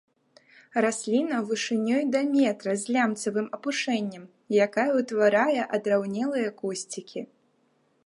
Расліна 0.85 1.41
вышынёй 1.49 2.01
да 2.15 2.21
метра 2.37 2.71
з 2.85 2.97
лямцавым 2.97 3.47
апушэннем, 3.59 4.23
якая 4.69 4.89
ўтварае 4.99 5.61
адраўнелыя 5.79 6.49
кусцікі. 6.65 7.21